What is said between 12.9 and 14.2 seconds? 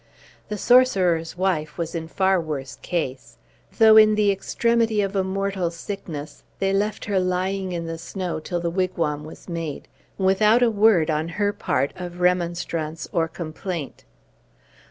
or complaint.